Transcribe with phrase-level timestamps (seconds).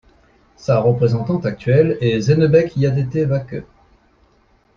[0.55, 3.63] Sa représentante actuelle est Zenebech Yadete Waqe.